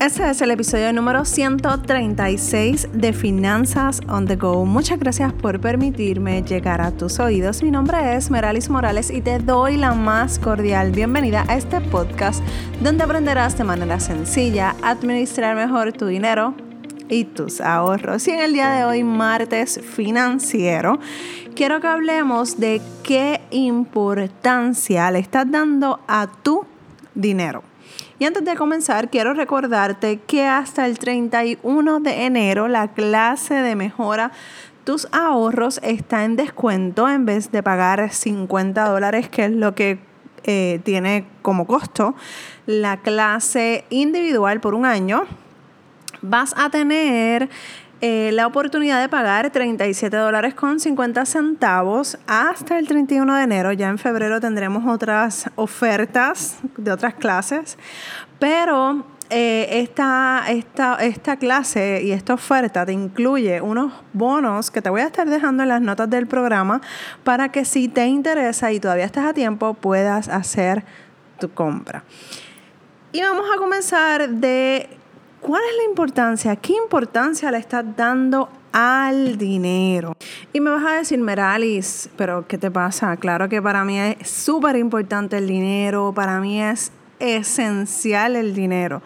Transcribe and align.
Este 0.00 0.30
es 0.30 0.40
el 0.40 0.50
episodio 0.50 0.90
número 0.94 1.26
136 1.26 2.88
de 2.94 3.12
Finanzas 3.12 4.00
on 4.08 4.26
the 4.26 4.36
Go. 4.36 4.64
Muchas 4.64 4.98
gracias 4.98 5.30
por 5.30 5.60
permitirme 5.60 6.42
llegar 6.42 6.80
a 6.80 6.90
tus 6.90 7.20
oídos. 7.20 7.62
Mi 7.62 7.70
nombre 7.70 8.16
es 8.16 8.30
Meralis 8.30 8.70
Morales 8.70 9.10
y 9.10 9.20
te 9.20 9.38
doy 9.40 9.76
la 9.76 9.92
más 9.92 10.38
cordial 10.38 10.92
bienvenida 10.92 11.44
a 11.48 11.58
este 11.58 11.82
podcast 11.82 12.42
donde 12.82 13.04
aprenderás 13.04 13.58
de 13.58 13.64
manera 13.64 14.00
sencilla 14.00 14.74
a 14.80 14.92
administrar 14.92 15.54
mejor 15.54 15.92
tu 15.92 16.06
dinero 16.06 16.54
y 17.10 17.24
tus 17.24 17.60
ahorros. 17.60 18.26
Y 18.26 18.30
en 18.30 18.40
el 18.40 18.54
día 18.54 18.70
de 18.70 18.84
hoy, 18.84 19.04
martes 19.04 19.82
financiero, 19.82 20.98
quiero 21.54 21.78
que 21.82 21.88
hablemos 21.88 22.58
de 22.58 22.80
qué 23.02 23.42
importancia 23.50 25.10
le 25.10 25.18
estás 25.18 25.50
dando 25.50 26.00
a 26.08 26.26
tu 26.42 26.64
dinero. 27.14 27.69
Y 28.20 28.26
antes 28.26 28.44
de 28.44 28.54
comenzar, 28.54 29.08
quiero 29.08 29.32
recordarte 29.32 30.18
que 30.18 30.46
hasta 30.46 30.84
el 30.84 30.98
31 30.98 32.00
de 32.00 32.26
enero 32.26 32.68
la 32.68 32.88
clase 32.88 33.54
de 33.54 33.74
mejora 33.74 34.30
tus 34.84 35.08
ahorros 35.10 35.80
está 35.82 36.24
en 36.24 36.36
descuento 36.36 37.08
en 37.08 37.24
vez 37.24 37.50
de 37.50 37.62
pagar 37.62 38.12
50 38.12 38.86
dólares, 38.90 39.30
que 39.30 39.46
es 39.46 39.52
lo 39.52 39.74
que 39.74 40.00
eh, 40.44 40.80
tiene 40.84 41.24
como 41.40 41.66
costo 41.66 42.14
la 42.66 42.98
clase 42.98 43.86
individual 43.88 44.60
por 44.60 44.74
un 44.74 44.84
año. 44.84 45.22
Vas 46.20 46.52
a 46.58 46.68
tener 46.68 47.48
eh, 48.02 48.30
la 48.32 48.46
oportunidad 48.46 48.98
de 49.00 49.10
pagar 49.10 49.50
37 49.50 50.16
dólares 50.16 50.54
con 50.54 50.80
50 50.80 51.26
centavos 51.26 52.18
hasta 52.26 52.78
el 52.78 52.88
31 52.88 53.34
de 53.36 53.42
enero. 53.42 53.72
Ya 53.72 53.90
en 53.90 53.98
febrero 53.98 54.40
tendremos 54.40 54.86
otras 54.86 55.50
ofertas 55.56 56.58
de 56.78 56.92
otras 56.92 57.14
clases, 57.14 57.76
pero 58.38 59.04
eh, 59.28 59.82
esta, 59.82 60.44
esta, 60.48 60.96
esta, 60.96 61.36
clase 61.36 62.00
y 62.02 62.12
esta 62.12 62.34
oferta 62.34 62.86
te 62.86 62.92
incluye 62.92 63.60
unos 63.60 63.92
bonos 64.14 64.70
que 64.70 64.80
te 64.80 64.88
voy 64.88 65.02
a 65.02 65.06
estar 65.06 65.28
dejando 65.28 65.62
en 65.62 65.68
las 65.68 65.82
notas 65.82 66.08
del 66.08 66.26
programa 66.26 66.80
para 67.22 67.50
que 67.50 67.64
si 67.64 67.88
te 67.88 68.06
interesa 68.06 68.72
y 68.72 68.80
todavía 68.80 69.04
estás 69.04 69.26
a 69.26 69.34
tiempo 69.34 69.74
puedas 69.74 70.28
hacer 70.28 70.84
tu 71.38 71.50
compra. 71.52 72.02
Y 73.12 73.20
vamos 73.20 73.44
a 73.54 73.58
comenzar 73.58 74.28
de 74.28 74.88
¿Cuál 75.40 75.62
es 75.70 75.76
la 75.78 75.84
importancia? 75.84 76.54
¿Qué 76.56 76.74
importancia 76.74 77.50
le 77.50 77.56
estás 77.56 77.84
dando 77.96 78.50
al 78.72 79.38
dinero? 79.38 80.12
Y 80.52 80.60
me 80.60 80.70
vas 80.70 80.84
a 80.84 80.96
decir, 80.96 81.18
Meralis, 81.18 82.10
pero 82.16 82.46
¿qué 82.46 82.58
te 82.58 82.70
pasa? 82.70 83.16
Claro 83.16 83.48
que 83.48 83.62
para 83.62 83.82
mí 83.82 83.98
es 83.98 84.28
súper 84.28 84.76
importante 84.76 85.38
el 85.38 85.48
dinero, 85.48 86.12
para 86.14 86.40
mí 86.40 86.62
es 86.62 86.92
esencial 87.20 88.36
el 88.36 88.54
dinero. 88.54 89.00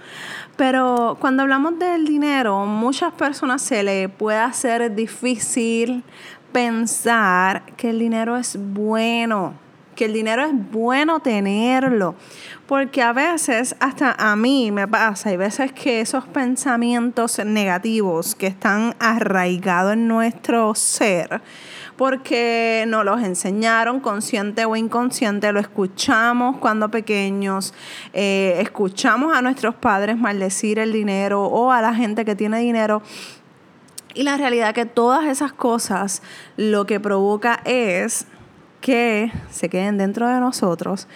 Pero 0.57 1.17
cuando 1.21 1.45
hablamos 1.45 1.79
del 1.79 2.05
dinero, 2.05 2.67
muchas 2.67 3.13
personas 3.13 3.63
se 3.63 3.85
le 3.85 4.09
puede 4.09 4.39
hacer 4.39 4.93
difícil 4.93 6.03
pensar 6.53 7.65
que 7.77 7.91
el 7.91 8.01
dinero 8.01 8.37
es 8.37 8.57
bueno 8.59 9.64
que 9.95 10.07
el 10.07 10.13
dinero 10.13 10.45
es 10.45 10.53
bueno 10.71 11.21
tenerlo, 11.21 12.15
porque 12.67 13.03
a 13.03 13.13
veces 13.13 13.77
hasta 13.81 14.13
a 14.19 14.37
mí 14.37 14.71
me 14.71 14.89
pasa, 14.89 15.31
hay 15.31 15.37
veces 15.37 15.73
que 15.73 16.01
esos 16.01 16.25
pensamientos 16.27 17.39
negativos 17.45 18.35
que 18.35 18.47
están 18.47 18.95
arraigados 18.99 19.95
en 19.95 20.09
nuestro 20.09 20.75
ser, 20.75 21.41
porque 21.97 22.85
nos 22.89 23.05
los 23.05 23.23
enseñaron 23.23 24.01
consciente 24.01 24.65
o 24.65 24.77
inconsciente, 24.77 25.53
lo 25.53 25.61
escuchamos 25.61 26.57
cuando 26.59 26.91
pequeños, 26.91 27.75
eh, 28.13 28.59
escuchamos 28.61 29.37
a 29.37 29.43
nuestros 29.43 29.75
padres 29.75 30.17
maldecir 30.17 30.79
el 30.79 30.93
dinero 30.93 31.45
o 31.45 31.71
a 31.71 31.81
la 31.81 31.95
gente 31.95 32.25
que 32.25 32.35
tiene 32.35 32.59
dinero. 32.59 33.03
Y 34.15 34.23
la 34.23 34.37
realidad 34.37 34.75
que 34.75 34.87
todas 34.87 35.27
esas 35.27 35.53
cosas 35.53 36.23
lo 36.57 36.87
que 36.87 37.01
provoca 37.01 37.61
es 37.65 38.29
que 38.85 39.33
se 39.51 39.71
queden 39.71 39.97
dentro 39.97 40.29
de 40.29 40.41
nosotros 40.41 41.09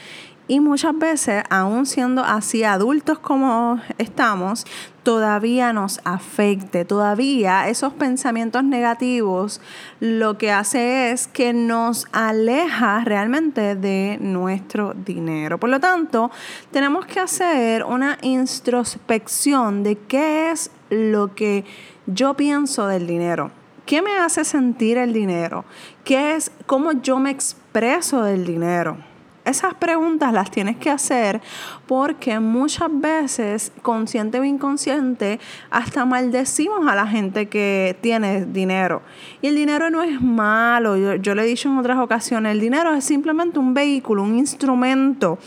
y 0.51 0.61
muchas 0.61 0.99
veces, 0.99 1.45
aún 1.51 1.84
siendo 1.84 2.25
así 2.25 2.65
adultos 2.65 3.19
como 3.19 3.79
estamos, 3.99 4.65
todavía 5.03 5.75
nos 5.75 6.01
afecte, 6.05 6.87
todavía 6.87 7.69
esos 7.69 7.93
pensamientos 7.93 8.65
negativos 8.65 9.61
lo 10.01 10.39
que 10.39 10.51
hace 10.51 11.11
es 11.11 11.29
que 11.29 11.53
nos 11.53 12.06
aleja 12.12 13.05
realmente 13.05 13.75
de 13.75 14.17
nuestro 14.23 14.95
dinero. 14.95 15.61
Por 15.61 15.69
lo 15.69 15.81
tanto, 15.81 16.31
tenemos 16.71 17.05
que 17.05 17.21
hacer 17.21 17.85
una 17.85 18.17
introspección 18.23 19.83
de 19.83 19.99
qué 19.99 20.50
es 20.50 20.71
lo 20.89 21.35
que 21.35 21.67
yo 22.06 22.33
pienso 22.33 22.87
del 22.87 23.06
dinero. 23.06 23.57
¿Qué 23.88 24.03
me 24.03 24.19
hace 24.19 24.44
sentir 24.44 24.99
el 24.99 25.15
dinero? 25.15 25.65
¿Qué 26.04 26.37
es 26.37 26.50
cómo 26.66 26.93
yo 27.00 27.19
me 27.19 27.31
expreso 27.31 28.22
del 28.22 28.44
dinero? 28.44 28.99
Esas 29.47 29.72
preguntas 29.72 30.31
las 30.31 30.50
tienes 30.50 30.76
que 30.76 30.91
hacer 30.91 31.41
porque 31.87 32.38
muchas 32.38 32.91
veces, 32.93 33.72
consciente 33.81 34.38
o 34.41 34.44
inconsciente, 34.44 35.41
hasta 35.71 36.04
maldecimos 36.04 36.87
a 36.87 36.94
la 36.94 37.06
gente 37.06 37.49
que 37.49 37.97
tiene 38.03 38.44
dinero. 38.44 39.00
Y 39.41 39.47
el 39.47 39.54
dinero 39.54 39.88
no 39.88 40.03
es 40.03 40.20
malo, 40.20 41.16
yo, 41.16 41.34
le 41.34 41.43
he 41.44 41.47
dicho 41.47 41.70
en 41.70 41.78
otras 41.78 41.97
ocasiones, 41.97 42.53
el 42.53 42.60
dinero 42.60 42.93
es 42.93 43.06
simplemente 43.06 43.59
un 43.59 43.72
vehículo, 43.72 44.22
un 44.22 44.37
instrumento 44.37 45.38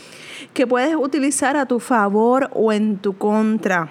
que 0.52 0.66
puedes 0.66 0.96
utilizar 0.96 1.56
a 1.56 1.66
tu 1.66 1.78
favor 1.78 2.50
o 2.54 2.72
en 2.72 2.96
tu 2.96 3.16
contra. 3.16 3.88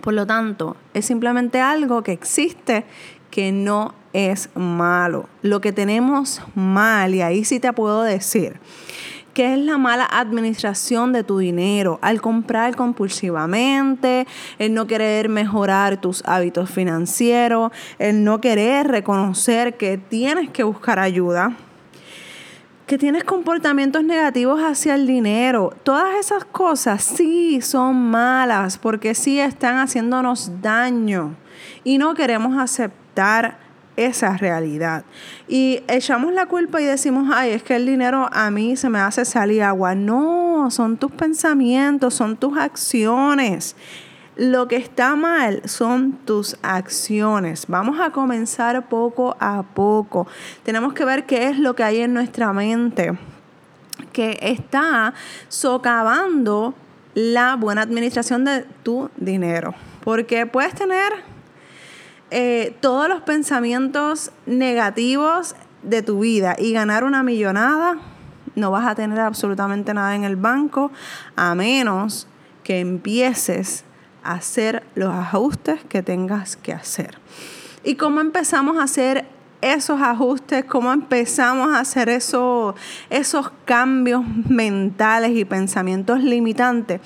Por 0.00 0.14
lo 0.14 0.26
tanto, 0.26 0.78
es 0.94 1.04
simplemente 1.04 1.60
algo 1.60 2.02
que 2.02 2.12
existe 2.12 2.86
que 3.30 3.52
no 3.52 3.94
es 4.12 4.50
malo. 4.54 5.28
Lo 5.42 5.60
que 5.60 5.72
tenemos 5.72 6.42
mal, 6.54 7.14
y 7.14 7.22
ahí 7.22 7.44
sí 7.44 7.60
te 7.60 7.72
puedo 7.72 8.02
decir, 8.02 8.58
que 9.34 9.54
es 9.54 9.58
la 9.60 9.78
mala 9.78 10.08
administración 10.10 11.12
de 11.12 11.22
tu 11.22 11.38
dinero, 11.38 11.98
al 12.02 12.20
comprar 12.20 12.74
compulsivamente, 12.74 14.26
el 14.58 14.74
no 14.74 14.86
querer 14.86 15.28
mejorar 15.28 16.00
tus 16.00 16.22
hábitos 16.26 16.68
financieros, 16.70 17.70
el 17.98 18.24
no 18.24 18.40
querer 18.40 18.88
reconocer 18.88 19.76
que 19.76 19.98
tienes 19.98 20.50
que 20.50 20.64
buscar 20.64 20.98
ayuda, 20.98 21.56
que 22.86 22.98
tienes 22.98 23.22
comportamientos 23.22 24.02
negativos 24.02 24.60
hacia 24.62 24.96
el 24.96 25.06
dinero. 25.06 25.72
Todas 25.84 26.16
esas 26.18 26.44
cosas 26.44 27.04
sí 27.04 27.60
son 27.60 28.10
malas 28.10 28.78
porque 28.78 29.14
sí 29.14 29.38
están 29.38 29.78
haciéndonos 29.78 30.60
daño 30.60 31.36
y 31.84 31.98
no 31.98 32.14
queremos 32.14 32.58
aceptar 32.58 33.09
esa 33.96 34.36
realidad. 34.36 35.04
Y 35.48 35.82
echamos 35.88 36.32
la 36.32 36.46
culpa 36.46 36.80
y 36.80 36.84
decimos, 36.84 37.30
ay, 37.34 37.50
es 37.50 37.62
que 37.62 37.76
el 37.76 37.86
dinero 37.86 38.28
a 38.32 38.50
mí 38.50 38.76
se 38.76 38.88
me 38.88 38.98
hace 38.98 39.24
salir 39.24 39.62
agua. 39.62 39.94
No, 39.94 40.70
son 40.70 40.96
tus 40.96 41.12
pensamientos, 41.12 42.14
son 42.14 42.36
tus 42.36 42.56
acciones. 42.56 43.76
Lo 44.36 44.68
que 44.68 44.76
está 44.76 45.16
mal 45.16 45.60
son 45.66 46.12
tus 46.24 46.56
acciones. 46.62 47.66
Vamos 47.68 48.00
a 48.00 48.10
comenzar 48.10 48.88
poco 48.88 49.36
a 49.38 49.62
poco. 49.62 50.26
Tenemos 50.62 50.94
que 50.94 51.04
ver 51.04 51.26
qué 51.26 51.48
es 51.48 51.58
lo 51.58 51.74
que 51.74 51.82
hay 51.82 52.00
en 52.00 52.14
nuestra 52.14 52.52
mente 52.52 53.18
que 54.12 54.38
está 54.40 55.12
socavando 55.48 56.74
la 57.14 57.56
buena 57.56 57.82
administración 57.82 58.44
de 58.44 58.64
tu 58.82 59.10
dinero. 59.16 59.74
Porque 60.04 60.46
puedes 60.46 60.74
tener 60.74 61.12
eh, 62.30 62.76
todos 62.80 63.08
los 63.08 63.22
pensamientos 63.22 64.30
negativos 64.46 65.54
de 65.82 66.02
tu 66.02 66.20
vida 66.20 66.56
y 66.58 66.72
ganar 66.72 67.04
una 67.04 67.22
millonada, 67.22 67.98
no 68.54 68.70
vas 68.70 68.86
a 68.86 68.94
tener 68.94 69.20
absolutamente 69.20 69.94
nada 69.94 70.14
en 70.14 70.24
el 70.24 70.36
banco 70.36 70.90
a 71.36 71.54
menos 71.54 72.26
que 72.62 72.80
empieces 72.80 73.84
a 74.22 74.34
hacer 74.34 74.84
los 74.94 75.12
ajustes 75.12 75.82
que 75.88 76.02
tengas 76.02 76.56
que 76.56 76.72
hacer. 76.72 77.18
¿Y 77.82 77.94
cómo 77.94 78.20
empezamos 78.20 78.76
a 78.78 78.82
hacer 78.82 79.24
esos 79.62 80.00
ajustes? 80.00 80.64
¿Cómo 80.64 80.92
empezamos 80.92 81.74
a 81.74 81.80
hacer 81.80 82.08
esos 82.08 82.74
cambios 83.64 84.22
mentales 84.48 85.32
y 85.32 85.44
pensamientos 85.44 86.22
limitantes? 86.22 87.00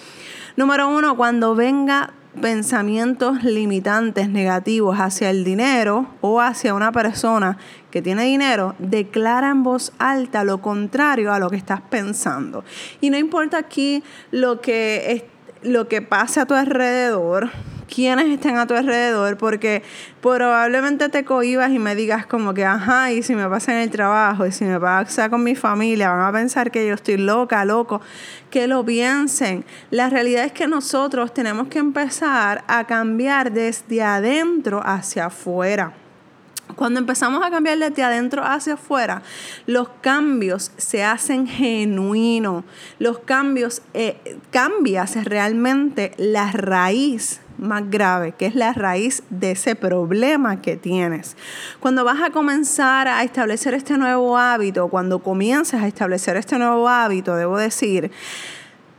Número 0.57 0.89
uno, 0.89 1.17
cuando 1.17 1.55
venga 1.55 2.13
pensamientos 2.41 3.45
limitantes 3.45 4.29
negativos 4.29 4.99
hacia 4.99 5.31
el 5.31 5.45
dinero 5.45 6.07
o 6.21 6.41
hacia 6.41 6.75
una 6.75 6.93
persona 6.93 7.59
que 7.91 8.03
tiene 8.03 8.25
dinero, 8.25 8.75
declara 8.79 9.51
en 9.51 9.63
voz 9.63 9.93
alta 9.99 10.45
lo 10.45 10.61
contrario 10.61 11.33
a 11.33 11.39
lo 11.39 11.49
que 11.51 11.57
estás 11.57 11.81
pensando. 11.81 12.65
Y 13.01 13.11
no 13.11 13.19
importa 13.19 13.59
aquí 13.59 14.03
lo 14.31 14.61
que, 14.61 15.27
lo 15.63 15.89
que 15.89 16.03
pase 16.03 16.41
a 16.41 16.47
tu 16.47 16.55
alrededor, 16.55 17.51
quienes 17.85 18.27
estén 18.27 18.57
a 18.57 18.67
tu 18.67 18.75
alrededor, 18.75 19.37
porque 19.37 19.83
probablemente 20.21 21.09
te 21.09 21.25
cohibas 21.25 21.71
y 21.71 21.79
me 21.79 21.95
digas 21.95 22.27
como 22.27 22.55
que, 22.55 22.65
ajá, 22.65 23.13
y 23.13 23.23
si 23.23 23.35
me 23.35 23.49
pasa 23.49 23.73
en 23.73 23.79
el 23.79 23.91
trabajo, 23.91 24.47
y 24.47 24.53
si 24.53 24.65
me 24.65 24.81
pasa 24.81 25.29
con 25.31 25.43
mi 25.43 25.55
familia, 25.55 26.11
van 26.11 26.21
a 26.23 26.33
pensar 26.33 26.71
que 26.71 26.87
yo 26.87 26.95
estoy 26.95 27.17
loca, 27.17 27.65
loco, 27.65 28.01
que 28.51 28.67
lo 28.67 28.85
piensen. 28.85 29.65
La 29.91 30.09
realidad 30.11 30.45
es 30.45 30.53
que 30.53 30.67
nosotros 30.67 31.35
tenemos 31.35 31.69
que 31.69 31.79
empezar 31.79 32.65
a 32.69 32.85
cambiar 32.85 33.53
desde 33.53 34.03
adentro 34.03 34.81
hacia 34.85 35.27
afuera. 35.27 35.93
Cuando 36.77 36.99
empezamos 36.99 37.45
a 37.45 37.51
cambiar 37.51 37.79
desde 37.79 38.03
adentro 38.03 38.43
hacia 38.43 38.75
afuera, 38.75 39.23
los 39.67 39.89
cambios 40.01 40.73
se 40.77 41.05
hacen 41.05 41.47
genuinos. 41.47 42.65
Los 42.99 43.21
cambios, 43.21 43.83
eh, 43.93 44.39
cambias 44.51 45.23
realmente 45.25 46.13
la 46.17 46.51
raíz 46.51 47.41
más 47.59 47.89
grave, 47.91 48.33
que 48.33 48.47
es 48.47 48.55
la 48.55 48.73
raíz 48.73 49.23
de 49.31 49.53
ese 49.53 49.77
problema 49.77 50.61
que 50.61 50.77
tienes. 50.77 51.37
Cuando 51.81 52.05
vas 52.05 52.23
a 52.23 52.31
comenzar 52.31 53.09
a 53.09 53.23
establecer 53.23 53.75
este 53.75 53.97
nuevo 53.99 54.37
hábito, 54.37 54.89
cuando 54.89 55.21
comiences 55.21 55.81
a 55.81 55.87
establecer 55.87 56.37
este 56.37 56.59
nuevo 56.59 56.89
hábito, 56.89 57.37
debo 57.37 57.59
decir, 57.59 58.11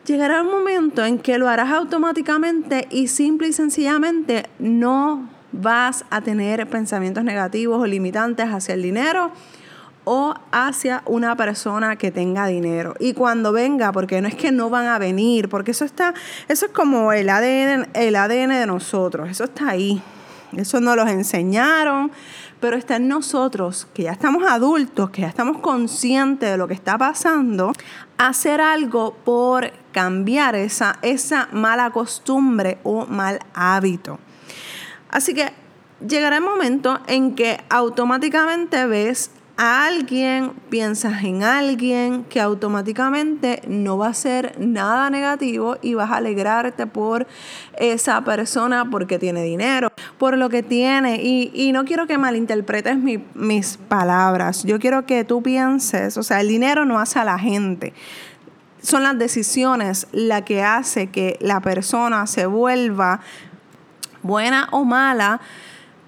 llegará 0.05 0.41
un 0.41 0.51
momento 0.51 1.03
en 1.03 1.19
que 1.19 1.37
lo 1.37 1.49
harás 1.49 1.71
automáticamente 1.71 2.87
y 2.89 3.07
simple 3.07 3.47
y 3.47 3.53
sencillamente 3.53 4.45
no 4.59 5.29
vas 5.51 6.05
a 6.09 6.21
tener 6.21 6.67
pensamientos 6.69 7.23
negativos 7.23 7.81
o 7.81 7.85
limitantes 7.85 8.47
hacia 8.47 8.73
el 8.73 8.81
dinero 8.81 9.31
o 10.05 10.33
hacia 10.51 11.01
una 11.05 11.35
persona 11.35 11.97
que 11.97 12.11
tenga 12.11 12.47
dinero. 12.47 12.95
Y 12.99 13.13
cuando 13.13 13.51
venga, 13.51 13.91
porque 13.91 14.21
no 14.21 14.27
es 14.27 14.35
que 14.35 14.51
no 14.51 14.69
van 14.69 14.87
a 14.87 14.97
venir, 14.97 15.49
porque 15.49 15.71
eso 15.71 15.83
está, 15.83 16.13
eso 16.47 16.67
es 16.67 16.71
como 16.71 17.11
el 17.11 17.29
ADN, 17.29 17.89
el 17.93 18.15
ADN 18.15 18.49
de 18.49 18.65
nosotros, 18.65 19.29
eso 19.29 19.43
está 19.43 19.69
ahí. 19.69 20.01
Eso 20.55 20.79
nos 20.79 20.95
los 20.95 21.09
enseñaron, 21.09 22.11
pero 22.59 22.77
está 22.77 22.95
en 22.95 23.07
nosotros, 23.07 23.87
que 23.93 24.03
ya 24.03 24.11
estamos 24.11 24.43
adultos, 24.49 25.09
que 25.09 25.21
ya 25.21 25.27
estamos 25.27 25.57
conscientes 25.57 26.49
de 26.49 26.57
lo 26.57 26.67
que 26.67 26.73
está 26.73 26.97
pasando, 26.97 27.73
hacer 28.17 28.61
algo 28.61 29.15
por 29.25 29.71
cambiar 29.91 30.55
esa, 30.55 30.97
esa 31.01 31.49
mala 31.51 31.89
costumbre 31.89 32.77
o 32.83 33.05
mal 33.05 33.39
hábito. 33.53 34.19
Así 35.09 35.33
que 35.33 35.51
llegará 36.05 36.37
el 36.37 36.43
momento 36.43 36.99
en 37.07 37.35
que 37.35 37.61
automáticamente 37.69 38.85
ves 38.85 39.31
a 39.57 39.85
alguien, 39.85 40.51
piensas 40.69 41.23
en 41.23 41.43
alguien 41.43 42.25
que 42.25 42.41
automáticamente 42.41 43.61
no 43.67 43.97
va 43.97 44.07
a 44.07 44.13
ser 44.13 44.59
nada 44.59 45.09
negativo 45.09 45.77
y 45.81 45.93
vas 45.93 46.11
a 46.11 46.17
alegrarte 46.17 46.87
por 46.87 47.25
esa 47.77 48.21
persona 48.23 48.89
porque 48.89 49.17
tiene 49.17 49.43
dinero, 49.43 49.93
por 50.17 50.37
lo 50.37 50.49
que 50.49 50.61
tiene. 50.61 51.21
Y, 51.23 51.71
no 51.71 51.85
quiero 51.85 52.07
que 52.07 52.17
malinterpretes 52.17 52.97
mis 53.33 53.77
palabras, 53.77 54.63
yo 54.63 54.79
quiero 54.79 55.05
que 55.05 55.23
tú 55.23 55.41
pienses, 55.41 56.17
o 56.17 56.23
sea, 56.23 56.41
el 56.41 56.47
dinero 56.47 56.85
no 56.85 56.99
hace 56.99 57.19
a 57.19 57.25
la 57.25 57.39
gente. 57.39 57.93
Son 58.81 59.03
las 59.03 59.17
decisiones 59.17 60.07
la 60.11 60.45
que 60.45 60.63
hace 60.63 61.07
que 61.07 61.37
la 61.41 61.59
persona 61.59 62.27
se 62.27 62.45
vuelva 62.45 63.19
buena 64.21 64.67
o 64.71 64.83
mala 64.83 65.41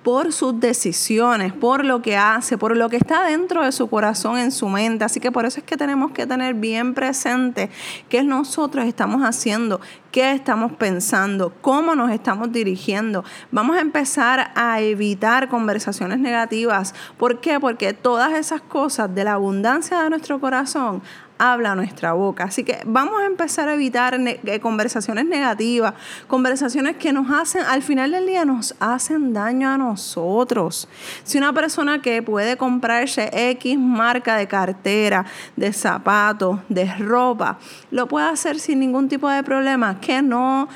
por 0.07 0.31
sus 0.31 0.57
decisiones, 0.57 1.51
por 1.51 1.83
lo 1.83 2.01
que 2.01 2.15
hace, 2.15 2.57
por 2.57 2.77
lo 2.77 2.87
que 2.87 2.95
está 2.95 3.25
dentro 3.25 3.65
de 3.65 3.73
su 3.73 3.89
corazón, 3.89 4.37
en 4.37 4.53
su 4.53 4.69
mente. 4.69 5.03
Así 5.03 5.19
que 5.19 5.33
por 5.33 5.45
eso 5.45 5.59
es 5.59 5.65
que 5.65 5.75
tenemos 5.75 6.11
que 6.11 6.25
tener 6.25 6.53
bien 6.53 6.93
presente 6.93 7.69
qué 8.07 8.23
nosotros 8.23 8.85
estamos 8.85 9.23
haciendo, 9.23 9.81
qué 10.13 10.31
estamos 10.31 10.71
pensando, 10.71 11.51
cómo 11.59 11.93
nos 11.93 12.09
estamos 12.11 12.53
dirigiendo. 12.53 13.25
Vamos 13.51 13.75
a 13.75 13.81
empezar 13.81 14.53
a 14.55 14.79
evitar 14.79 15.49
conversaciones 15.49 16.19
negativas. 16.19 16.95
¿Por 17.17 17.41
qué? 17.41 17.59
Porque 17.59 17.91
todas 17.91 18.31
esas 18.31 18.61
cosas 18.61 19.13
de 19.13 19.25
la 19.25 19.33
abundancia 19.33 20.01
de 20.03 20.09
nuestro 20.09 20.39
corazón 20.39 21.01
habla 21.37 21.75
nuestra 21.75 22.13
boca. 22.13 22.45
Así 22.45 22.63
que 22.63 22.79
vamos 22.85 23.21
a 23.21 23.25
empezar 23.25 23.69
a 23.69 23.73
evitar 23.73 24.15
eh, 24.15 24.59
conversaciones 24.59 25.25
negativas, 25.25 25.93
conversaciones 26.27 26.97
que 26.97 27.13
nos 27.13 27.31
hacen, 27.31 27.63
al 27.63 27.81
final 27.81 28.11
del 28.11 28.25
día 28.25 28.45
nos 28.45 28.75
hacen 28.79 29.33
daño 29.33 29.69
a 29.69 29.77
nosotros. 29.77 30.87
Si 31.23 31.37
una 31.37 31.53
persona 31.53 32.01
que 32.01 32.21
puede 32.21 32.57
comprarse 32.57 33.29
X 33.51 33.77
marca 33.77 34.35
de 34.35 34.47
cartera, 34.47 35.25
de 35.55 35.73
zapatos, 35.73 36.59
de 36.69 36.85
ropa, 36.95 37.59
lo 37.91 38.07
puede 38.07 38.27
hacer 38.27 38.59
sin 38.59 38.79
ningún 38.79 39.07
tipo 39.09 39.29
de 39.29 39.43
problema, 39.43 39.99
que 39.99 40.21
no 40.21 40.67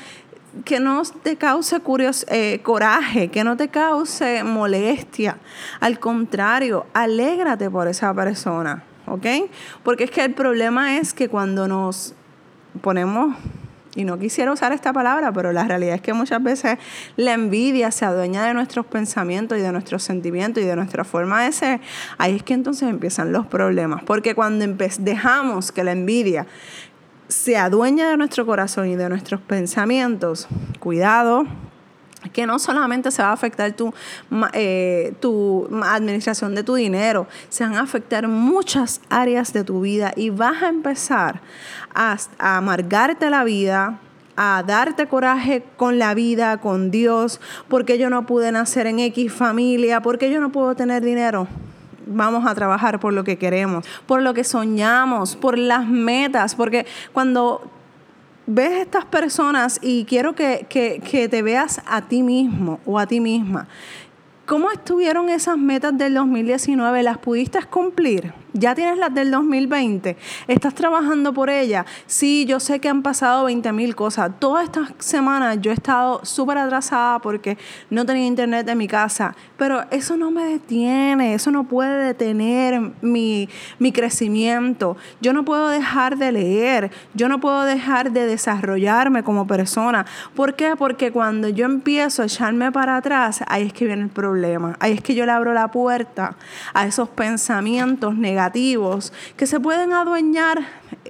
que 0.66 0.80
no 0.80 1.02
te 1.22 1.36
cause 1.36 1.80
eh, 2.28 2.60
coraje, 2.62 3.28
que 3.28 3.42
no 3.42 3.56
te 3.56 3.68
cause 3.68 4.44
molestia. 4.44 5.38
Al 5.80 5.98
contrario, 5.98 6.84
alégrate 6.92 7.70
por 7.70 7.88
esa 7.88 8.12
persona. 8.12 8.84
¿Ok? 9.06 9.26
Porque 9.82 10.04
es 10.04 10.10
que 10.10 10.24
el 10.24 10.34
problema 10.34 10.98
es 10.98 11.14
que 11.14 11.28
cuando 11.28 11.68
nos 11.68 12.14
ponemos, 12.80 13.36
y 13.94 14.04
no 14.04 14.18
quisiera 14.18 14.52
usar 14.52 14.72
esta 14.72 14.92
palabra, 14.92 15.32
pero 15.32 15.52
la 15.52 15.64
realidad 15.64 15.96
es 15.96 16.00
que 16.00 16.14
muchas 16.14 16.42
veces 16.42 16.78
la 17.16 17.34
envidia 17.34 17.90
se 17.90 18.04
adueña 18.04 18.44
de 18.44 18.54
nuestros 18.54 18.86
pensamientos 18.86 19.58
y 19.58 19.60
de 19.60 19.70
nuestros 19.70 20.02
sentimientos 20.02 20.62
y 20.62 20.66
de 20.66 20.76
nuestra 20.76 21.04
forma 21.04 21.44
de 21.44 21.52
ser, 21.52 21.80
ahí 22.16 22.36
es 22.36 22.42
que 22.42 22.54
entonces 22.54 22.88
empiezan 22.88 23.32
los 23.32 23.46
problemas, 23.46 24.02
porque 24.04 24.34
cuando 24.34 24.64
dejamos 24.98 25.72
que 25.72 25.84
la 25.84 25.92
envidia 25.92 26.46
se 27.28 27.56
adueña 27.56 28.10
de 28.10 28.16
nuestro 28.16 28.46
corazón 28.46 28.88
y 28.88 28.96
de 28.96 29.08
nuestros 29.08 29.40
pensamientos, 29.40 30.48
cuidado, 30.78 31.46
que 32.30 32.46
no 32.46 32.58
solamente 32.58 33.10
se 33.10 33.22
va 33.22 33.30
a 33.30 33.32
afectar 33.32 33.72
tu, 33.72 33.92
eh, 34.52 35.14
tu 35.20 35.68
administración 35.82 36.54
de 36.54 36.62
tu 36.62 36.74
dinero, 36.74 37.26
se 37.48 37.64
van 37.64 37.74
a 37.74 37.82
afectar 37.82 38.28
muchas 38.28 39.00
áreas 39.08 39.52
de 39.52 39.64
tu 39.64 39.80
vida 39.80 40.12
y 40.16 40.30
vas 40.30 40.62
a 40.62 40.68
empezar 40.68 41.40
a, 41.94 42.16
a 42.38 42.56
amargarte 42.56 43.30
la 43.30 43.44
vida, 43.44 43.98
a 44.36 44.62
darte 44.66 45.06
coraje 45.06 45.64
con 45.76 45.98
la 45.98 46.14
vida, 46.14 46.58
con 46.58 46.90
Dios, 46.90 47.40
porque 47.68 47.98
yo 47.98 48.10
no 48.10 48.26
pude 48.26 48.52
nacer 48.52 48.86
en 48.86 49.00
X 49.00 49.32
familia, 49.32 50.00
porque 50.00 50.30
yo 50.30 50.40
no 50.40 50.50
puedo 50.50 50.74
tener 50.74 51.02
dinero. 51.02 51.46
Vamos 52.06 52.46
a 52.46 52.54
trabajar 52.54 52.98
por 52.98 53.12
lo 53.12 53.24
que 53.24 53.38
queremos, 53.38 53.86
por 54.06 54.22
lo 54.22 54.34
que 54.34 54.44
soñamos, 54.44 55.36
por 55.36 55.56
las 55.56 55.86
metas, 55.86 56.54
porque 56.54 56.86
cuando 57.12 57.70
ves 58.46 58.72
estas 58.72 59.04
personas 59.04 59.78
y 59.82 60.04
quiero 60.04 60.34
que, 60.34 60.66
que, 60.68 61.28
te 61.28 61.42
veas 61.42 61.80
a 61.86 62.02
ti 62.02 62.22
mismo 62.22 62.80
o 62.84 62.98
a 62.98 63.06
ti 63.06 63.20
misma. 63.20 63.68
¿Cómo 64.46 64.70
estuvieron 64.70 65.28
esas 65.28 65.56
metas 65.56 65.96
del 65.96 66.14
2019? 66.14 67.02
¿Las 67.02 67.18
pudiste 67.18 67.62
cumplir? 67.64 68.32
Ya 68.54 68.74
tienes 68.74 68.98
las 68.98 69.14
del 69.14 69.30
2020. 69.30 70.14
¿Estás 70.46 70.74
trabajando 70.74 71.32
por 71.32 71.48
ella? 71.48 71.86
Sí, 72.06 72.44
yo 72.44 72.60
sé 72.60 72.80
que 72.80 72.88
han 72.90 73.02
pasado 73.02 73.44
20 73.44 73.72
mil 73.72 73.96
cosas. 73.96 74.30
Todas 74.38 74.64
estas 74.64 74.92
semanas 74.98 75.58
yo 75.62 75.70
he 75.70 75.74
estado 75.74 76.22
súper 76.22 76.58
atrasada 76.58 77.18
porque 77.20 77.56
no 77.88 78.04
tenía 78.04 78.26
internet 78.26 78.68
en 78.68 78.76
mi 78.76 78.88
casa. 78.88 79.34
Pero 79.56 79.86
eso 79.90 80.18
no 80.18 80.30
me 80.30 80.44
detiene. 80.44 81.32
Eso 81.32 81.50
no 81.50 81.64
puede 81.64 82.04
detener 82.04 82.92
mi, 83.00 83.48
mi 83.78 83.90
crecimiento. 83.90 84.98
Yo 85.22 85.32
no 85.32 85.46
puedo 85.46 85.68
dejar 85.68 86.18
de 86.18 86.32
leer. 86.32 86.90
Yo 87.14 87.30
no 87.30 87.40
puedo 87.40 87.62
dejar 87.62 88.12
de 88.12 88.26
desarrollarme 88.26 89.22
como 89.22 89.46
persona. 89.46 90.04
¿Por 90.36 90.56
qué? 90.56 90.76
Porque 90.76 91.10
cuando 91.10 91.48
yo 91.48 91.64
empiezo 91.64 92.20
a 92.20 92.26
echarme 92.26 92.70
para 92.70 92.98
atrás, 92.98 93.42
ahí 93.46 93.62
es 93.62 93.72
que 93.72 93.86
viene 93.86 94.02
el 94.02 94.10
problema. 94.10 94.76
Ahí 94.78 94.92
es 94.92 95.00
que 95.00 95.14
yo 95.14 95.24
le 95.24 95.32
abro 95.32 95.54
la 95.54 95.68
puerta 95.68 96.36
a 96.74 96.86
esos 96.86 97.08
pensamientos 97.08 98.14
negativos 98.14 98.41
que 99.36 99.46
se 99.46 99.60
pueden 99.60 99.92
adueñar 99.92 100.66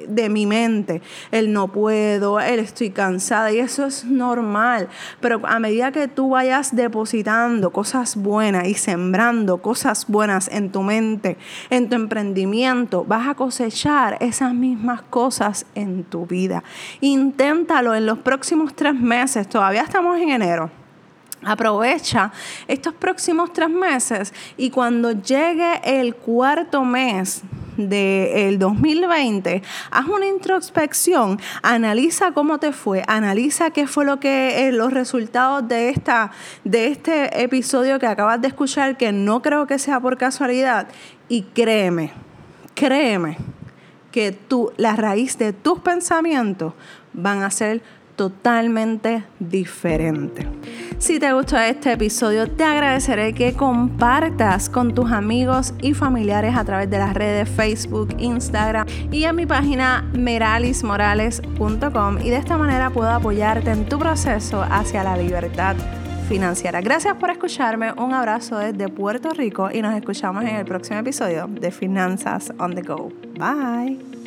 de 0.08 0.28
mi 0.28 0.46
mente. 0.46 1.02
El 1.30 1.52
no 1.52 1.68
puedo, 1.68 2.40
el 2.40 2.60
estoy 2.60 2.90
cansada 2.90 3.52
y 3.52 3.58
eso 3.58 3.86
es 3.86 4.04
normal. 4.04 4.88
Pero 5.20 5.40
a 5.44 5.58
medida 5.58 5.92
que 5.92 6.08
tú 6.08 6.30
vayas 6.30 6.74
depositando 6.74 7.70
cosas 7.70 8.16
buenas 8.16 8.66
y 8.68 8.74
sembrando 8.74 9.58
cosas 9.58 10.06
buenas 10.08 10.48
en 10.48 10.70
tu 10.70 10.82
mente, 10.82 11.36
en 11.70 11.88
tu 11.88 11.96
emprendimiento, 11.96 13.04
vas 13.04 13.28
a 13.28 13.34
cosechar 13.34 14.16
esas 14.20 14.54
mismas 14.54 15.02
cosas 15.02 15.66
en 15.74 16.04
tu 16.04 16.26
vida. 16.26 16.62
Inténtalo 17.00 17.94
en 17.94 18.06
los 18.06 18.18
próximos 18.18 18.74
tres 18.74 18.94
meses. 18.94 19.48
Todavía 19.48 19.82
estamos 19.82 20.20
en 20.20 20.30
enero 20.30 20.81
Aprovecha 21.44 22.32
estos 22.68 22.94
próximos 22.94 23.52
tres 23.52 23.68
meses 23.68 24.32
y 24.56 24.70
cuando 24.70 25.10
llegue 25.10 25.80
el 25.84 26.14
cuarto 26.14 26.84
mes 26.84 27.42
del 27.76 28.58
2020, 28.58 29.62
haz 29.90 30.06
una 30.06 30.26
introspección, 30.26 31.40
analiza 31.62 32.32
cómo 32.32 32.58
te 32.58 32.72
fue, 32.72 33.02
analiza 33.08 33.70
qué 33.70 33.86
fue 33.86 34.04
lo 34.04 34.20
que 34.20 34.68
eh, 34.68 34.72
los 34.72 34.92
resultados 34.92 35.66
de 35.66 35.88
esta 35.88 36.30
de 36.64 36.88
este 36.88 37.42
episodio 37.42 37.98
que 37.98 38.06
acabas 38.06 38.40
de 38.40 38.48
escuchar 38.48 38.96
que 38.96 39.10
no 39.10 39.42
creo 39.42 39.66
que 39.66 39.78
sea 39.78 40.00
por 40.00 40.18
casualidad 40.18 40.88
y 41.28 41.42
créeme, 41.42 42.12
créeme 42.74 43.38
que 44.12 44.32
tú 44.32 44.70
la 44.76 44.94
raíz 44.94 45.38
de 45.38 45.52
tus 45.52 45.80
pensamientos 45.80 46.74
van 47.14 47.42
a 47.42 47.50
ser 47.50 47.82
totalmente 48.16 49.24
diferente. 49.38 50.46
Si 50.98 51.18
te 51.18 51.32
gustó 51.32 51.58
este 51.58 51.92
episodio, 51.92 52.48
te 52.48 52.62
agradeceré 52.62 53.32
que 53.32 53.54
compartas 53.54 54.68
con 54.68 54.94
tus 54.94 55.10
amigos 55.10 55.74
y 55.82 55.94
familiares 55.94 56.54
a 56.54 56.64
través 56.64 56.88
de 56.90 56.98
las 56.98 57.14
redes 57.14 57.48
Facebook, 57.48 58.14
Instagram 58.18 58.86
y 59.10 59.24
en 59.24 59.34
mi 59.34 59.46
página 59.46 60.08
meralismorales.com 60.12 62.18
y 62.22 62.30
de 62.30 62.36
esta 62.36 62.56
manera 62.56 62.90
puedo 62.90 63.10
apoyarte 63.10 63.72
en 63.72 63.86
tu 63.86 63.98
proceso 63.98 64.62
hacia 64.62 65.02
la 65.02 65.16
libertad 65.16 65.74
financiera. 66.28 66.80
Gracias 66.80 67.16
por 67.16 67.30
escucharme, 67.30 67.92
un 67.92 68.14
abrazo 68.14 68.58
desde 68.58 68.88
Puerto 68.88 69.30
Rico 69.30 69.70
y 69.72 69.82
nos 69.82 69.94
escuchamos 69.94 70.44
en 70.44 70.56
el 70.56 70.64
próximo 70.64 71.00
episodio 71.00 71.48
de 71.48 71.70
Finanzas 71.70 72.52
on 72.58 72.74
the 72.74 72.82
Go. 72.82 73.10
Bye. 73.38 74.21